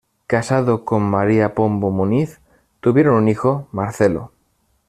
[0.25, 2.39] Casado con María Pombo Muniz,
[2.79, 4.31] tuvieron un hijo, Marcelo.